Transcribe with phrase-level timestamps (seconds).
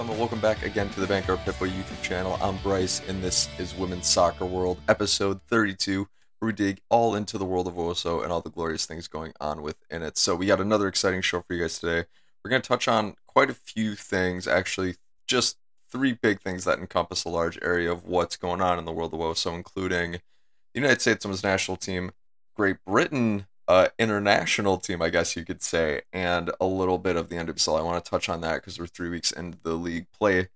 [0.00, 2.38] gentlemen, welcome back again to the Vanguard Pitbull YouTube channel.
[2.40, 6.08] I'm Bryce, and this is Women's Soccer World, episode 32,
[6.38, 9.34] where we dig all into the world of WOSO and all the glorious things going
[9.42, 10.16] on within it.
[10.16, 12.06] So, we got another exciting show for you guys today.
[12.42, 14.94] We're going to touch on quite a few things, actually,
[15.26, 15.58] just
[15.92, 19.12] three big things that encompass a large area of what's going on in the world
[19.12, 20.20] of WOSO, including the
[20.80, 22.12] United States Women's National Team,
[22.56, 27.28] Great Britain uh, international team, I guess you could say, and a little bit of
[27.28, 27.78] the NWSL.
[27.78, 30.48] I want to touch on that because we're three weeks into the league play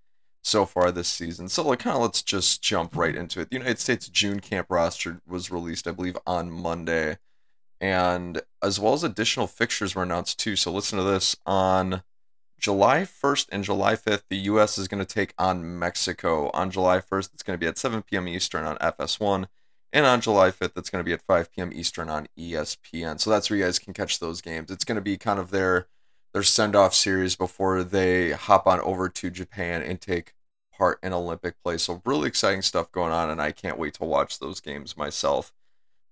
[0.42, 1.48] so far this season.
[1.48, 3.50] So, like, kind of let's just jump right into it.
[3.50, 7.18] The United States June camp roster was released, I believe, on Monday,
[7.80, 10.56] and as well as additional fixtures were announced too.
[10.56, 12.02] So, listen to this on.
[12.58, 14.78] July 1st and July 5th, the U.S.
[14.78, 16.50] is going to take on Mexico.
[16.54, 18.26] On July 1st, it's going to be at 7 p.m.
[18.26, 19.48] Eastern on FS1.
[19.94, 21.70] And on July 5th, it's going to be at 5 p.m.
[21.72, 23.20] Eastern on ESPN.
[23.20, 24.72] So that's where you guys can catch those games.
[24.72, 25.86] It's going to be kind of their
[26.32, 30.34] their send off series before they hop on over to Japan and take
[30.76, 31.78] part in Olympic play.
[31.78, 35.52] So really exciting stuff going on, and I can't wait to watch those games myself.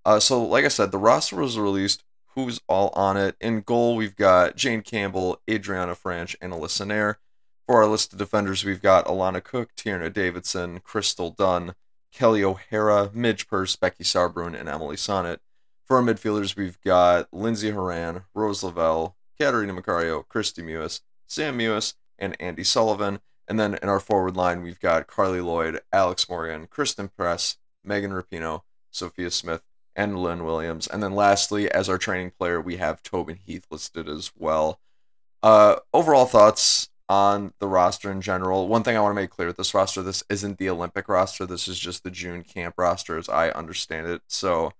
[0.04, 2.04] Uh, so like I said, the roster was released.
[2.36, 3.34] Who's all on it?
[3.40, 7.16] In goal, we've got Jane Campbell, Adriana Franch, and Alyssa Naeher.
[7.66, 11.74] For our list of defenders, we've got Alana Cook, Tierna Davidson, Crystal Dunn,
[12.12, 15.38] Kelly O'Hara, Midge Purce, Becky Sauerbrunn, and Emily Sonnett.
[15.84, 21.94] For our midfielders, we've got Lindsey Horan, Rose Lavelle, Catarina Macario, Kristie Mewis, Sam Mewis,
[22.18, 23.20] and Andi Sullivan.
[23.48, 28.12] And then in our forward line, we've got Carli Lloyd, Alex Morgan, Christen Press, Megan
[28.12, 29.62] Rapinoe, Sophia Smith,
[29.96, 30.86] and Lynn Williams.
[30.86, 34.80] And then lastly, as our training player, we have Tobin Heath listed as well.
[35.42, 38.68] Uh, overall thoughts on the roster in general.
[38.68, 41.46] One thing I want to make clear with this roster, this isn't the Olympic roster.
[41.46, 44.22] This is just the June camp roster as I understand it.
[44.28, 44.72] So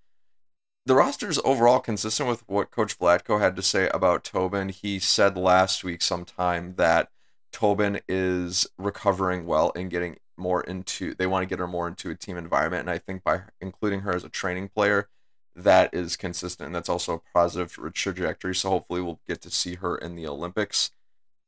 [0.86, 4.70] the roster is overall consistent with what Coach Vlatko had to say about Tobin.
[4.70, 7.10] He said last week sometime that
[7.52, 12.10] Tobin is recovering well and getting more into they want to get her more into
[12.10, 12.80] a team environment.
[12.80, 15.08] And I think by including her as a training player,
[15.54, 18.54] that is consistent and that's also a positive trajectory.
[18.54, 20.90] So hopefully we'll get to see her in the Olympics.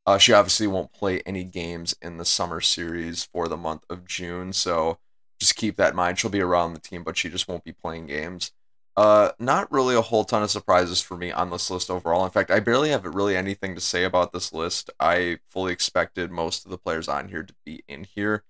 [0.07, 4.07] Uh, she obviously won't play any games in the summer series for the month of
[4.07, 4.99] June, so
[5.41, 6.19] just keep that in mind.
[6.19, 8.53] She'll be around the team, but she just won't be playing games.
[8.97, 12.25] Uh, not really a whole ton of surprises for me on this list overall.
[12.25, 14.91] In fact, I barely have really anything to say about this list.
[15.01, 18.45] I fully expected most of the players on here to be in here,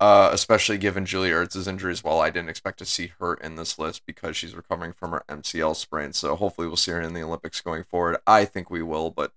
[0.00, 2.20] uh, especially given Julie Ertz's injury as well.
[2.20, 5.76] I didn't expect to see her in this list because she's recovering from her MCL
[5.76, 6.14] sprain.
[6.14, 8.16] So hopefully we'll see her in the Olympics going forward.
[8.26, 9.32] I think we will, but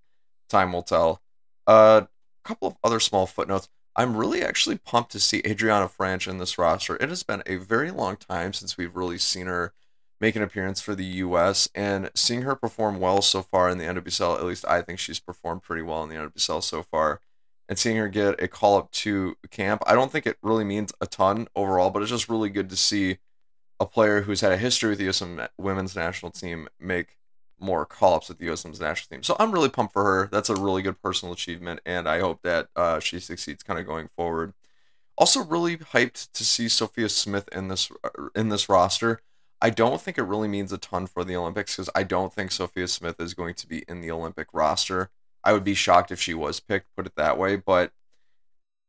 [0.49, 1.21] time will tell.
[1.67, 2.07] A
[2.43, 3.69] couple of other small footnotes.
[3.95, 6.95] I'm really actually pumped to see Adriana Franch in this roster.
[6.95, 9.73] It has been a very long time since we've really seen her
[10.21, 11.67] make an appearance for the U.S.
[11.73, 14.37] and seeing her perform well so far in the NWSL.
[14.37, 17.19] At least I think she's performed pretty well in the NWSL so far.
[17.67, 20.91] And seeing her get a call up to camp, I don't think it really means
[21.01, 23.17] a ton overall, but it's just really good to see
[23.79, 25.23] a player who's had a history with the U.S.
[25.57, 27.17] women's national team make
[27.61, 28.63] more call ups with the U.S.
[28.63, 29.23] Women's national team.
[29.23, 30.29] So I'm really pumped for her.
[30.31, 33.85] That's a really good personal achievement, and I hope that uh, she succeeds kind of
[33.85, 34.53] going forward.
[35.17, 39.21] Also, really hyped to see Sophia Smith in this uh, in this roster.
[39.61, 42.51] I don't think it really means a ton for the Olympics because I don't think
[42.51, 45.11] Sophia Smith is going to be in the Olympic roster.
[45.43, 47.91] I would be shocked if she was picked, put it that way, but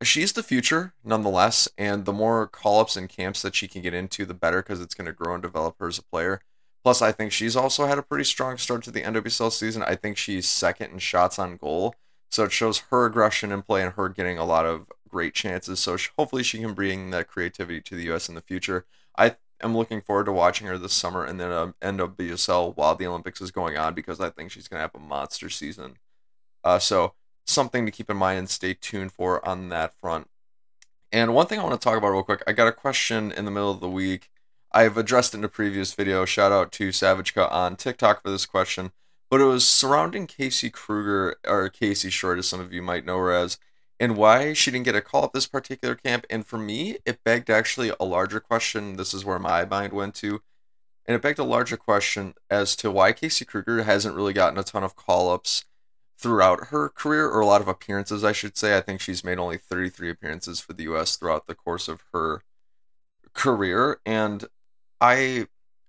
[0.02, 1.68] she's the future nonetheless.
[1.76, 4.80] And the more call ups and camps that she can get into, the better because
[4.80, 6.40] it's going to grow and develop her as a player.
[6.82, 9.82] Plus, I think she's also had a pretty strong start to the NWSL season.
[9.82, 11.94] I think she's second in shots on goal.
[12.30, 15.78] So it shows her aggression in play and her getting a lot of great chances.
[15.80, 18.28] So hopefully she can bring that creativity to the U.S.
[18.28, 18.86] in the future.
[19.16, 23.06] I am looking forward to watching her this summer and then um, NWSL while the
[23.06, 25.98] Olympics is going on because I think she's going to have a monster season.
[26.64, 27.12] Uh, so
[27.46, 30.28] something to keep in mind and stay tuned for on that front.
[31.12, 33.44] And one thing I want to talk about real quick, I got a question in
[33.44, 34.30] the middle of the week
[34.74, 36.24] I've addressed in a previous video.
[36.24, 38.92] Shout out to Savage Cut on TikTok for this question.
[39.30, 43.18] But it was surrounding Casey Krueger or Casey Short, as some of you might know
[43.18, 43.58] her as,
[44.00, 46.26] and why she didn't get a call at this particular camp.
[46.30, 48.96] And for me, it begged actually a larger question.
[48.96, 50.40] This is where my mind went to.
[51.06, 54.62] And it begged a larger question as to why Casey Krueger hasn't really gotten a
[54.62, 55.64] ton of call ups
[56.16, 58.76] throughout her career, or a lot of appearances, I should say.
[58.76, 61.16] I think she's made only 33 appearances for the U.S.
[61.16, 62.42] throughout the course of her
[63.34, 64.00] career.
[64.06, 64.46] And
[65.02, 65.46] I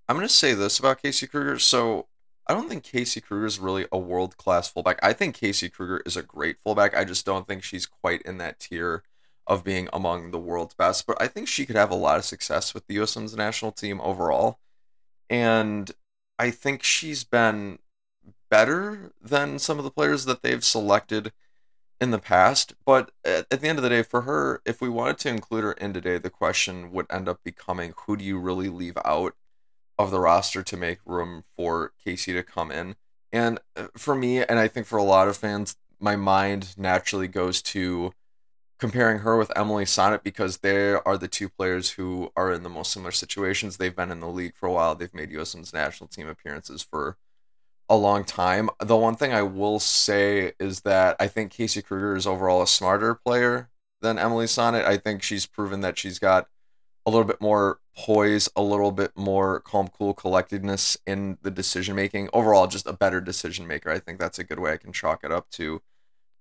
[0.09, 1.59] I'm gonna say this about Casey Krueger.
[1.59, 2.07] So
[2.47, 4.99] I don't think Casey Krueger is really a world class fullback.
[5.01, 6.97] I think Casey Krueger is a great fullback.
[6.97, 9.03] I just don't think she's quite in that tier
[9.47, 11.05] of being among the world's best.
[11.05, 13.15] But I think she could have a lot of success with the U.S.
[13.15, 14.59] Women's national team overall.
[15.29, 15.91] And
[16.39, 17.79] I think she's been
[18.49, 21.31] better than some of the players that they've selected
[22.03, 22.73] in the past.
[22.85, 25.63] But at, at the end of the day, for her, if we wanted to include
[25.63, 29.35] her in today, the question would end up becoming who do you really leave out
[29.97, 32.95] of the roster to make room for Casey to come in?
[33.31, 37.27] And uh, for me, and I think for a lot of fans, my mind naturally
[37.27, 38.11] goes to
[38.79, 42.69] comparing her with Emily Sonnett because they are the two players who are in the
[42.69, 43.77] most similar situations.
[43.77, 44.93] They've been in the league for a while.
[44.93, 45.55] They've made U.S.
[45.73, 47.17] National team appearances for
[47.93, 48.71] a long time.
[48.79, 52.67] The one thing I will say is that I think Casey Krueger is overall a
[52.67, 53.69] smarter player
[54.01, 54.83] than Emily Sonnett.
[54.83, 56.47] I think she's proven that she's got
[57.05, 61.95] a little bit more poise, a little bit more calm, cool collectedness in the decision
[61.95, 62.29] making.
[62.33, 63.91] Overall, just a better decision maker.
[63.91, 65.81] I think that's a good way I can chalk it up to.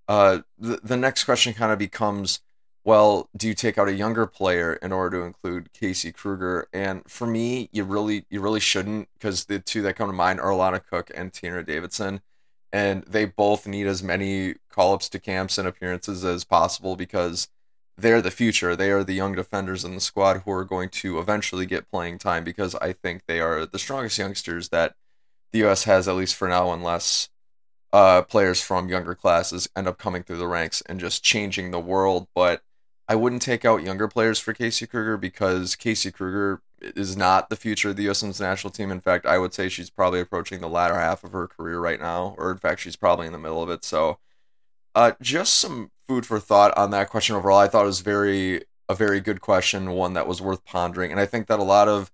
[0.08, 2.40] Uh, the the next question kind of becomes,
[2.84, 6.67] well, do you take out a younger player in order to include Casey Krueger?
[6.73, 10.40] And for me, you really you really shouldn't because the two that come to mind
[10.40, 12.23] are Alana Cook and Tina Davidson,
[12.73, 17.49] and they both need as many call ups to camps and appearances as possible because
[17.96, 18.75] they're the future.
[18.75, 22.19] They are the young defenders in the squad who are going to eventually get playing
[22.19, 24.94] time because I think they are the strongest youngsters that
[25.52, 25.85] the U.S.
[25.85, 27.28] has at least for now, unless
[27.93, 31.78] uh, players from younger classes end up coming through the ranks and just changing the
[31.78, 32.26] world.
[32.35, 32.62] But
[33.08, 37.56] I wouldn't take out younger players for Casey Krueger because Casey Krueger is not the
[37.56, 38.22] future of the U.S.
[38.22, 38.90] Women's national team.
[38.90, 42.00] In fact, I would say she's probably approaching the latter half of her career right
[42.00, 43.84] now, or in fact, she's probably in the middle of it.
[43.84, 44.19] So,
[44.94, 47.58] uh, just some food for thought on that question overall.
[47.58, 51.20] I thought it was very a very good question, one that was worth pondering, and
[51.20, 52.10] I think that a lot of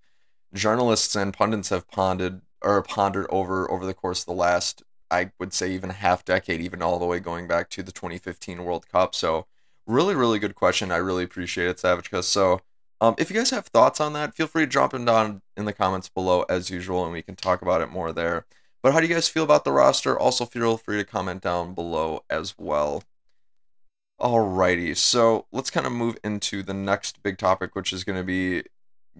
[0.54, 5.32] journalists and pundits have pondered or pondered over over the course of the last I
[5.38, 8.88] would say even half decade, even all the way going back to the 2015 World
[8.88, 9.14] Cup.
[9.14, 9.46] So
[9.88, 10.92] really, really good question.
[10.92, 12.10] I really appreciate it, Savage.
[12.22, 12.60] So
[13.00, 15.64] um, if you guys have thoughts on that, feel free to drop them down in
[15.64, 18.46] the comments below as usual, and we can talk about it more there.
[18.82, 20.16] But how do you guys feel about the roster?
[20.18, 23.02] Also, feel free to comment down below as well.
[24.20, 28.24] Alrighty, so let's kind of move into the next big topic, which is going to
[28.24, 28.64] be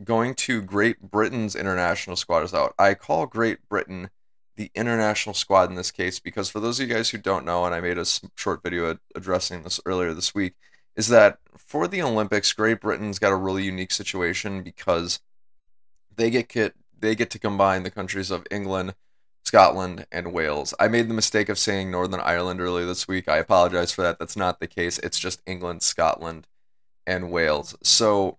[0.05, 2.75] going to Great Britain's international squad is out.
[2.79, 4.11] I call Great Britain
[4.58, 7.64] the international squad in this case because for those of you guys who don't know
[7.64, 10.55] and i made a short video addressing this earlier this week
[10.96, 15.20] is that for the olympics great britain's got a really unique situation because
[16.16, 18.94] they get kit, they get to combine the countries of england
[19.44, 20.75] scotland and wales.
[20.78, 23.28] I made the mistake of saying northern ireland earlier this week.
[23.28, 24.19] I apologize for that.
[24.19, 24.99] That's not the case.
[24.99, 26.46] It's just england scotland
[27.06, 27.75] and wales.
[27.82, 28.37] So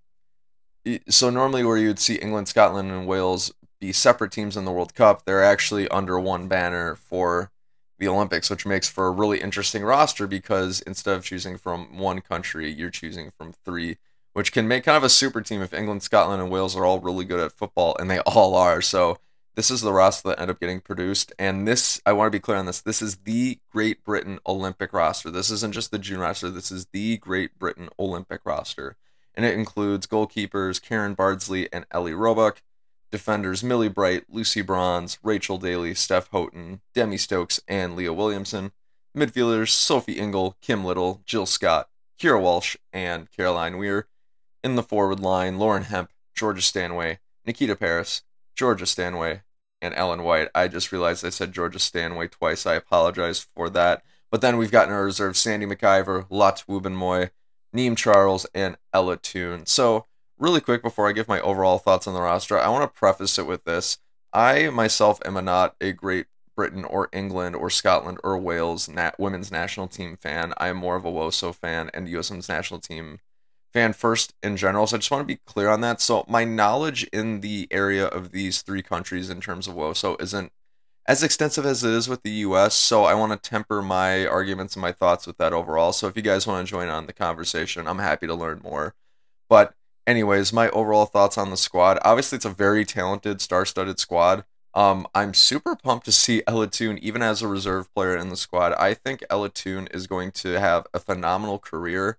[1.07, 4.93] so normally where you'd see england scotland and wales be separate teams in the World
[4.93, 5.25] Cup.
[5.25, 7.51] They're actually under one banner for
[7.97, 12.21] the Olympics, which makes for a really interesting roster because instead of choosing from one
[12.21, 13.97] country, you're choosing from three,
[14.33, 16.99] which can make kind of a super team if England, Scotland, and Wales are all
[16.99, 18.81] really good at football, and they all are.
[18.81, 19.19] So
[19.55, 21.33] this is the roster that end up getting produced.
[21.37, 24.93] And this, I want to be clear on this, this is the Great Britain Olympic
[24.93, 25.29] roster.
[25.29, 28.95] This isn't just the June roster, this is the Great Britain Olympic roster.
[29.35, 32.61] And it includes goalkeepers Karen Bardsley and Ellie Roebuck,
[33.11, 38.71] defenders Millie Bright, Lucy Bronze, Rachel Daly, Steph Houghton, Demi Stokes, and Leah Williamson.
[39.17, 41.89] Midfielders Sophie Ingle, Kim Little, Jill Scott,
[42.21, 44.07] Keira Walsh, and Caroline Weir.
[44.63, 48.23] In the forward line, Lauren Hemp, Georgia Stanway, Nikita Parris,
[48.55, 49.41] Georgia Stanway,
[49.81, 50.49] and Ellen White.
[50.53, 52.65] I just realized I said Georgia Stanway twice.
[52.65, 54.03] I apologize for that.
[54.29, 57.31] But then we've got in our reserve Sandy MacIver, Lotte Wubben-Moy,
[57.75, 59.65] Niamh Charles, and Ella Toone.
[59.65, 60.05] So
[60.39, 63.37] really quick before I give my overall thoughts on the roster, I want to preface
[63.37, 63.97] it with this.
[64.33, 69.87] I myself am not a Great Britain or England or Scotland or Wales women's national
[69.87, 70.53] team fan.
[70.57, 72.29] I am more of a WOSO fan and U.S.
[72.29, 73.19] women's national team
[73.71, 74.87] fan first in general.
[74.87, 76.01] So I just want to be clear on that.
[76.01, 80.51] So my knowledge in the area of these three countries in terms of WOSO isn't
[81.07, 82.75] as extensive as it is with the US.
[82.75, 85.93] So I want to temper my arguments and my thoughts with that overall.
[85.93, 88.95] So if you guys want to join on the conversation, I'm happy to learn more.
[89.49, 89.73] But
[90.09, 91.99] anyways, my overall thoughts on the squad.
[92.03, 94.43] Obviously, it's a very talented, star-studded squad.
[94.73, 98.37] Um, I'm super pumped to see Ella Toone even as a reserve player in the
[98.37, 98.73] squad.
[98.73, 102.17] I think Ella Toone is going to have a phenomenal career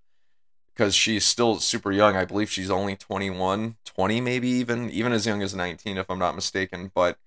[0.72, 2.16] because she's still super young.
[2.16, 6.18] I believe she's only 21, 20 maybe even, even as young as 19 if I'm
[6.18, 6.90] not mistaken.
[6.94, 7.18] But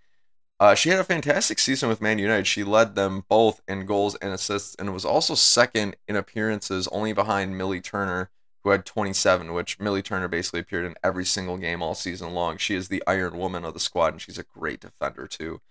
[0.59, 2.47] uh, she had a fantastic season with Man United.
[2.47, 7.13] She led them both in goals and assists and was also second in appearances, only
[7.13, 8.29] behind Millie Turner
[8.63, 12.57] who had 27, which Millie Turner basically appeared in every single game all season long.
[12.57, 15.61] She is the Iron Woman of the squad, and she's a great defender too.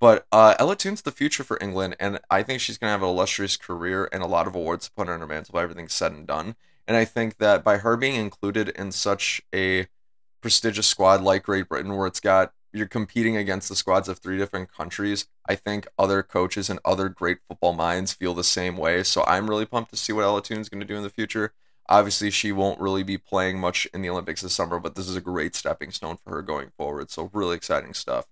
[0.00, 3.02] But uh, Ella Toone's the future for England, and I think she's going to have
[3.02, 5.94] an illustrious career and a lot of awards to put on her mantle by everything's
[5.94, 6.56] said and done.
[6.86, 9.86] And I think that by her being included in such a
[10.42, 14.36] prestigious squad like Great Britain, where it's got you're competing against the squads of three
[14.36, 15.26] different countries.
[15.48, 19.04] I think other coaches and other great football minds feel the same way.
[19.04, 21.52] So I'm really pumped to see what Ella Toone's going to do in the future.
[21.88, 25.16] Obviously, she won't really be playing much in the Olympics this summer, but this is
[25.16, 27.10] a great stepping stone for her going forward.
[27.10, 28.26] So really exciting stuff.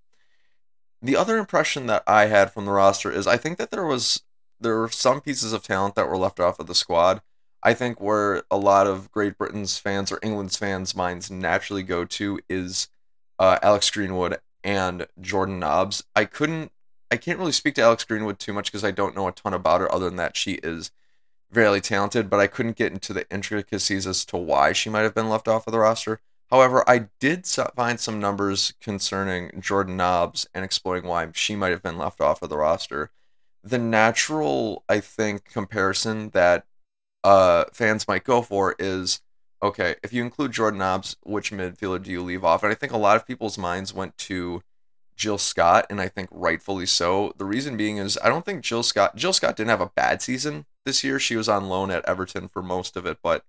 [1.02, 4.22] The other impression that I had from the roster is I think that there was
[4.60, 7.20] there were some pieces of talent that were left off of the squad.
[7.62, 12.04] I think where a lot of Great Britain's fans or England's fans' minds naturally go
[12.04, 12.88] to is
[13.38, 16.04] uh, Alex Greenwood and Jordan Nobbs.
[16.14, 16.72] I couldn't,
[17.10, 19.54] I can't really speak to Alex Greenwood too much because I don't know a ton
[19.54, 20.90] about her other than that she is
[21.52, 25.14] very talented, but I couldn't get into the intricacies as to why she might have
[25.14, 26.20] been left off of the roster.
[26.50, 31.82] However, I did find some numbers concerning Jordan Nobbs and exploring why she might have
[31.82, 33.10] been left off of the roster.
[33.64, 36.66] The natural, I think, comparison that
[37.24, 39.20] uh, fans might go for is
[39.62, 42.62] okay, if you include Jordan Nobbs, which midfielder do you leave off?
[42.62, 44.62] And I think a lot of people's minds went to
[45.16, 47.32] Jill Scott, and I think rightfully so.
[47.38, 50.20] The reason being is I don't think Jill Scott Jill Scott didn't have a bad
[50.20, 51.18] season this year.
[51.18, 53.44] She was on loan at Everton for most of it, but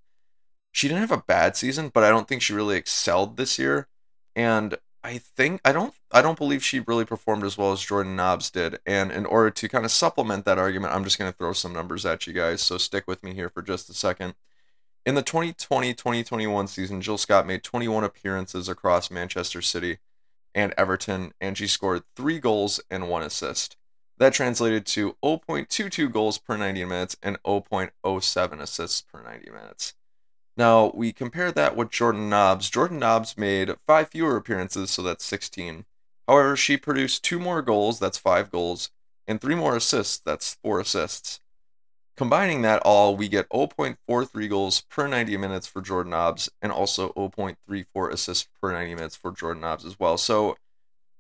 [0.72, 3.88] she didn't have a bad season, but I don't think she really excelled this year.
[4.36, 8.16] And I think I don't I don't believe she really performed as well as Jordan
[8.16, 8.80] Nobbs did.
[8.86, 11.74] And in order to kind of supplement that argument, I'm just going to throw some
[11.74, 12.62] numbers at you guys.
[12.62, 14.36] So stick with me here for just a second.
[15.06, 19.98] In the 2020-2021 season, Jill Scott made 21 appearances across Manchester City
[20.56, 23.75] and Everton, and she scored three goals and one assist.
[24.24, 29.96] That translated to 0.22 goals per 90 minutes and 0.07 assists per 90 minutes.
[30.56, 32.70] Now, we compare that with Jordan Nobbs.
[32.70, 35.84] Jordan Nobbs made five fewer appearances, so that's 16.
[36.25, 38.92] However, she produced two more goals, that's five goals,
[39.27, 41.42] and three more assists, that's four assists.
[42.15, 47.10] Combining that all, we get 0.43 goals per 90 minutes for Jordan Nobbs and also
[47.10, 50.18] 0.34 assists per 90 minutes for Jordan Nobbs as well.
[50.18, 50.56] So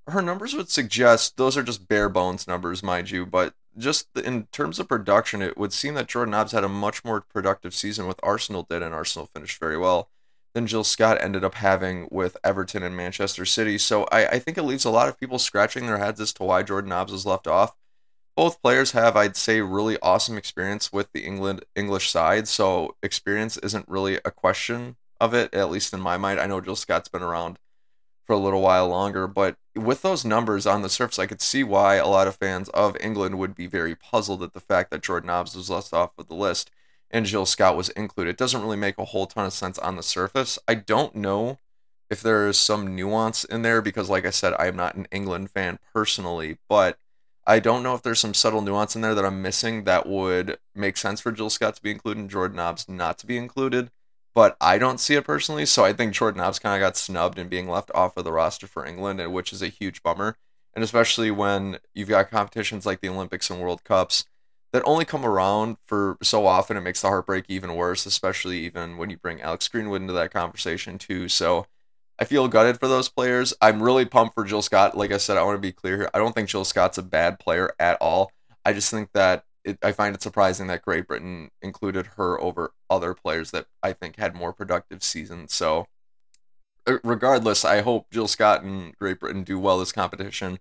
[0.07, 4.47] her numbers would suggest those are just bare bones numbers, mind you, but just in
[4.51, 8.07] terms of production, it would seem that Jordan Nobbs had a much more productive season
[8.07, 10.09] with Arsenal did, and Arsenal finished very well
[10.53, 13.77] than Jill Scott ended up having with Everton and Manchester City.
[13.77, 16.43] So I, I think it leaves a lot of people scratching their heads as to
[16.43, 17.75] why Jordan Nobbs was left off.
[18.35, 23.57] Both players have, I'd say, really awesome experience with the England English side, so experience
[23.57, 26.39] isn't really a question of it, at least in my mind.
[26.39, 27.57] I know Jill Scott's been around
[28.25, 29.27] for a little while longer.
[29.27, 32.69] But with those numbers on the surface, I could see why a lot of fans
[32.69, 36.11] of England would be very puzzled at the fact that Jordan Nobbs was left off
[36.17, 36.71] of the list
[37.11, 38.31] and Jill Scott was included.
[38.31, 40.57] It doesn't really make a whole ton of sense on the surface.
[40.67, 41.59] I don't know
[42.09, 45.07] if there is some nuance in there because, like I said, I am not an
[45.11, 46.97] England fan personally, but
[47.45, 50.57] I don't know if there's some subtle nuance in there that I'm missing that would
[50.73, 53.91] make sense for Jill Scott to be included and Jordan Nobbs not to be included
[54.35, 55.65] but I don't see it personally.
[55.65, 58.31] So I think Jordan Nobbs kind of got snubbed and being left off of the
[58.31, 60.35] roster for England, which is a huge bummer.
[60.73, 64.25] And especially when you've got competitions like the Olympics and World Cups
[64.71, 68.97] that only come around for so often, it makes the heartbreak even worse, especially even
[68.97, 71.29] when you bring Alex Greenwood into that conversation too.
[71.29, 71.67] So
[72.17, 73.53] I feel gutted for those players.
[73.61, 74.97] I'm really pumped for Jill Scott.
[74.97, 76.09] Like I said, I want to be clear here.
[76.11, 78.31] I don't think Jill Scott's a bad player at all.
[78.65, 82.73] I just think that it, I find it surprising that Great Britain included her over
[82.89, 85.53] other players that I think had more productive seasons.
[85.53, 85.87] So,
[86.87, 90.59] uh, regardless, I hope Jill Scott and Great Britain do well this competition.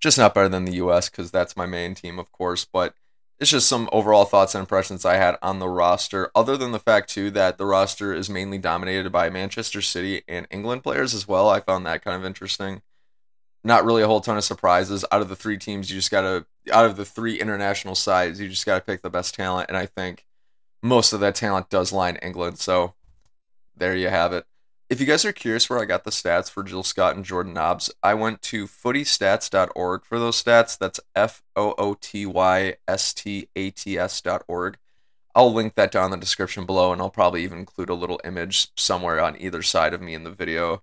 [0.00, 1.10] Just not better than the U.S.
[1.10, 2.64] because that's my main team, of course.
[2.64, 2.94] But
[3.38, 6.30] it's just some overall thoughts and impressions I had on the roster.
[6.34, 10.46] Other than the fact too that the roster is mainly dominated by Manchester City and
[10.50, 11.48] England players as well.
[11.48, 12.82] I found that kind of interesting
[13.62, 15.90] not really a whole ton of surprises out of the three teams.
[15.90, 19.34] You just gotta out of the three international sides, you just gotta pick the best
[19.34, 20.26] talent, and I think
[20.82, 22.58] most of that talent does lie in England.
[22.58, 22.94] So
[23.76, 24.44] there you have it.
[24.88, 27.52] If you guys are curious where I got the stats for Jill Scott and Jordan
[27.52, 30.76] Nobbs, I went to footystats.org for those stats.
[30.76, 34.78] That's F O O T Y S T A T S.org.
[35.32, 38.20] I'll link that down in the description below, and I'll probably even include a little
[38.24, 40.82] image somewhere on either side of me in the video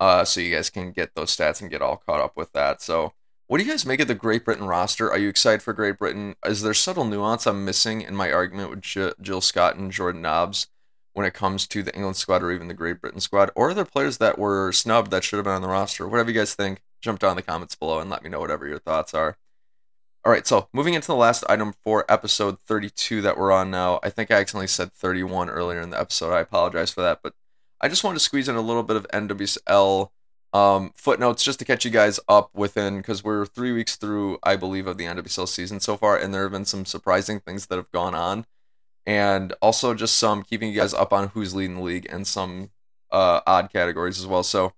[0.00, 2.82] uh, so you guys can get those stats and get all caught up with that.
[2.82, 3.12] So,
[3.48, 5.10] what do you guys make of the Great Britain roster?
[5.10, 6.34] Are you excited for Great Britain?
[6.44, 10.22] Is there subtle nuance I'm missing in my argument with J- Jill Scott and Jordan
[10.22, 10.66] Nobbs
[11.12, 13.50] when it comes to the England squad or even the Great Britain squad?
[13.54, 16.08] Or are there players that were snubbed that should have been on the roster?
[16.08, 18.66] Whatever you guys think, jump down in the comments below and let me know whatever
[18.66, 19.36] your thoughts are.
[20.24, 24.00] All right, so moving into the last item for episode 32 that we're on now.
[24.02, 26.32] I think I accidentally said 31 earlier in the episode.
[26.32, 27.34] I apologize for that, but
[27.80, 30.10] I just wanted to squeeze in a little bit of NWSL
[30.52, 34.56] um, footnotes just to catch you guys up within because we're three weeks through, I
[34.56, 37.76] believe, of the NWSL season so far, and there have been some surprising things that
[37.76, 38.46] have gone on,
[39.04, 42.70] and also just some keeping you guys up on who's leading the league and some
[43.10, 44.42] uh, odd categories as well.
[44.42, 44.72] So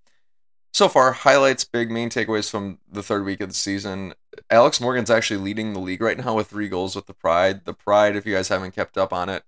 [0.71, 4.13] so far, highlights, big main takeaways from the third week of the season.
[4.49, 7.65] Alex Morgan's actually leading the league right now with three goals with the Pride.
[7.65, 9.43] The Pride, if you guys haven't kept up on it,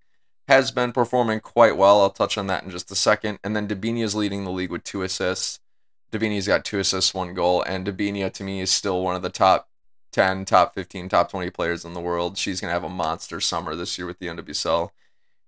[0.49, 2.01] has been performing quite well.
[2.01, 3.39] I'll touch on that in just a second.
[3.43, 5.60] And then Debinha is leading the league with two assists.
[6.11, 9.29] Debinha's got two assists, one goal, and Debinha to me is still one of the
[9.29, 9.69] top
[10.11, 12.37] 10, top 15, top 20 players in the world.
[12.37, 14.91] She's going to have a monster summer this year with the NWSL,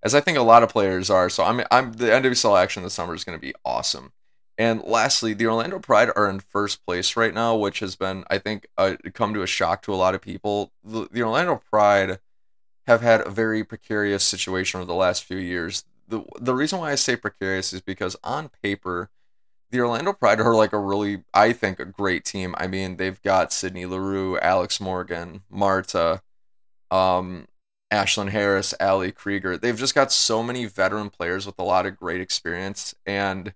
[0.01, 1.29] as I think a lot of players are.
[1.29, 4.13] So I'm, I'm the NWSL action this summer is going to be awesome.
[4.57, 8.37] And lastly, the Orlando Pride are in first place right now, which has been, I
[8.37, 8.67] think,
[9.13, 10.71] come to a shock to a lot of people.
[10.83, 12.19] The, the Orlando Pride
[12.85, 15.85] have had a very precarious situation over the last few years.
[16.07, 19.09] The the reason why I say precarious is because on paper,
[19.73, 22.53] the Orlando Pride are like a really, I think, a great team.
[22.59, 26.21] I mean, they've got Sydney Leroux, Alex Morgan, Marta,
[26.91, 27.47] um,
[27.91, 29.57] Ashlyn Harris, Ali Krieger.
[29.57, 32.93] They've just got so many veteran players with a lot of great experience.
[33.07, 33.55] And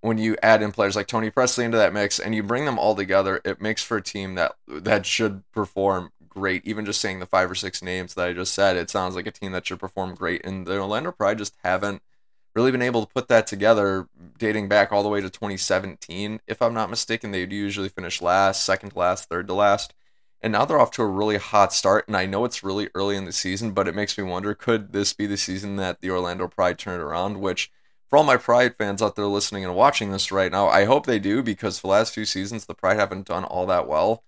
[0.00, 2.78] when you add in players like Toni Pressley into that mix and you bring them
[2.78, 6.64] all together, it makes for a team that that should perform great.
[6.64, 9.26] Even just saying the five or six names that I just said, it sounds like
[9.26, 10.46] a team that should perform great.
[10.46, 12.00] And the Orlando Pride just haven't
[12.56, 14.08] really been able to put that together
[14.38, 16.40] dating back all the way to 2017.
[16.46, 19.94] If I'm not mistaken, they'd usually finish last, second to last, third to last.
[20.40, 22.08] And now they're off to a really hot start.
[22.08, 24.92] And I know it's really early in the season, but it makes me wonder could
[24.92, 27.40] this be the season that the Orlando Pride turn around?
[27.40, 27.70] Which,
[28.08, 31.04] for all my Pride fans out there listening and watching this right now, I hope
[31.04, 34.24] they do because for the last few seasons, the Pride haven't done all that well.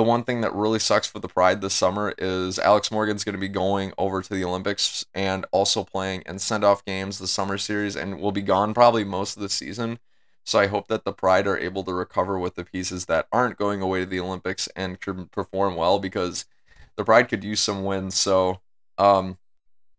[0.00, 3.34] The one thing that really sucks for the Pride this summer is Alex Morgan's going
[3.34, 7.26] to be going over to the Olympics and also playing in send off games the
[7.26, 9.98] summer series and will be gone probably most of the season.
[10.42, 13.58] So I hope that the Pride are able to recover with the pieces that aren't
[13.58, 16.46] going away to the Olympics and can perform well because
[16.96, 18.14] the Pride could use some wins.
[18.14, 18.62] So,
[18.96, 19.36] um,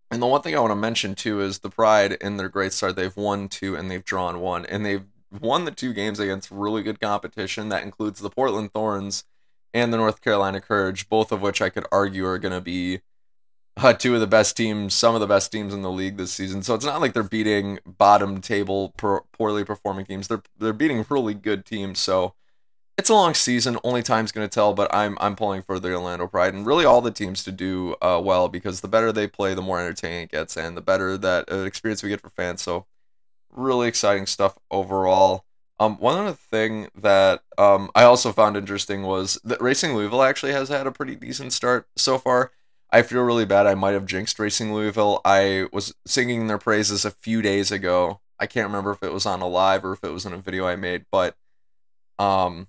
[0.10, 2.74] and the one thing I want to mention too is the Pride in their great
[2.74, 6.50] start, they've won two and they've drawn one, and they've won the two games against
[6.50, 7.70] really good competition.
[7.70, 9.26] That includes the Portland Thorns
[9.74, 13.02] and the North Carolina Courage, both of which I could argue are going to be
[13.78, 16.34] uh, two of the best teams, some of the best teams in the league this
[16.34, 16.62] season.
[16.62, 18.94] So it's not like they're beating bottom table
[19.32, 20.28] poorly performing teams.
[20.28, 22.00] They're they're beating really good teams.
[22.00, 22.34] So
[22.98, 23.78] it's a long season.
[23.84, 24.74] Only time's going to tell.
[24.74, 27.96] But I'm I'm pulling for the Orlando Pride and really all the teams to do
[28.02, 31.18] uh, well because the better they play, the more entertaining it gets, and the better
[31.18, 32.62] that uh, experience we get for fans.
[32.62, 32.86] So
[33.50, 35.46] really exciting stuff overall.
[35.82, 40.52] Um, one other thing that um, I also found interesting was that Racing Louisville actually
[40.52, 42.52] has had a pretty decent start so far.
[42.92, 43.66] I feel really bad.
[43.66, 45.22] I might have jinxed Racing Louisville.
[45.26, 48.20] I was singing their praises a few days ago.
[48.38, 50.38] I can't remember if it was on a live or if it was in a
[50.38, 51.36] video I made, but
[52.20, 52.68] um,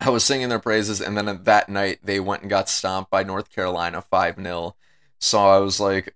[0.00, 3.24] I was singing their praises, and then that night they went and got stomped by
[3.24, 4.76] North Carolina five 0
[5.18, 6.14] So I was like,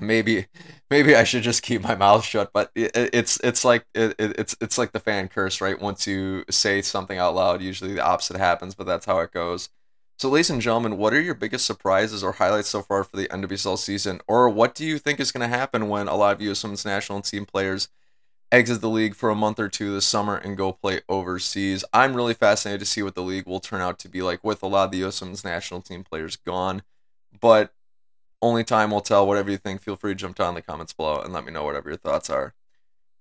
[0.00, 0.46] maybe
[0.90, 2.50] maybe I should just keep my mouth shut.
[2.52, 5.80] But it, it's it's like it, it's it's like the fan curse, right?
[5.80, 8.74] Once you say something out loud, usually the opposite happens.
[8.74, 9.68] But that's how it goes.
[10.18, 13.26] So, ladies and gentlemen, what are your biggest surprises or highlights so far for the
[13.28, 14.20] NWSL season?
[14.28, 16.62] Or what do you think is going to happen when a lot of U.S.
[16.62, 17.88] Women's National Team players
[18.52, 21.84] exit the league for a month or two this summer and go play overseas?
[21.92, 24.62] I'm really fascinated to see what the league will turn out to be like with
[24.62, 25.20] a lot of the U.S.
[25.20, 26.82] Women's National Team players gone.
[27.40, 27.72] But
[28.42, 29.26] only time will tell.
[29.26, 31.52] Whatever you think, feel free to jump down in the comments below and let me
[31.52, 32.54] know whatever your thoughts are.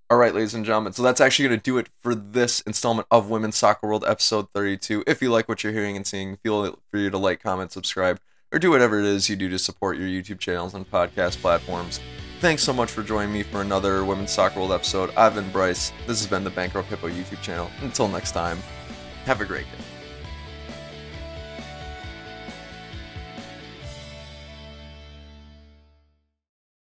[0.10, 0.91] All right, ladies and gentlemen.
[0.91, 4.47] So that's actually going to do it for this installment of Women's Soccer World episode
[4.53, 5.05] 32.
[5.07, 8.19] If you like what you're hearing and seeing, feel free to like, comment, subscribe,
[8.51, 12.01] or do whatever it is you do to support your YouTube channels and podcast platforms.
[12.41, 15.12] Thanks so much for joining me for another Women's Soccer World episode.
[15.15, 15.93] I've been Bryce.
[16.07, 17.71] This has been the Bankrupt Hippo YouTube channel.
[17.81, 18.57] Until next time,
[19.25, 19.90] have a great day.